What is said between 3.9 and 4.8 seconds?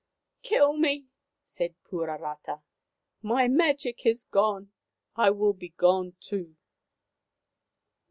is gone.